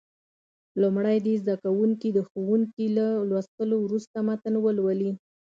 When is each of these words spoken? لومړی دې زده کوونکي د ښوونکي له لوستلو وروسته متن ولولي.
لومړی 0.81 1.17
دې 1.25 1.33
زده 1.41 1.55
کوونکي 1.63 2.09
د 2.13 2.19
ښوونکي 2.29 2.85
له 2.97 3.05
لوستلو 3.29 3.75
وروسته 3.85 4.17
متن 4.27 4.55
ولولي. 4.59 5.11